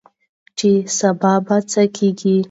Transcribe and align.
چې 0.57 0.71
سبا 0.97 1.33
به 1.45 1.57
څه 1.71 1.83
کيږي؟ 1.95 2.35